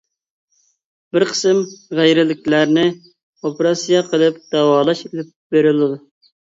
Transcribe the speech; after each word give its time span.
بىر 1.17 1.25
قىسىم 1.31 1.59
غەيرىيلىكلەرنى 2.01 2.87
ئوپېراتسىيە 3.13 4.05
قىلىپ 4.11 4.43
داۋالاش 4.59 5.07
ئېلىپ 5.09 5.35
بېرىلىدۇ. 5.55 5.97